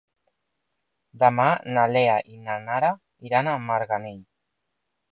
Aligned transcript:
Demà 1.25 1.45
na 1.77 1.85
Lea 1.93 2.17
i 2.33 2.41
na 2.49 2.57
Nara 2.65 2.93
iran 3.31 3.55
a 3.55 3.57
Marganell. 3.71 4.21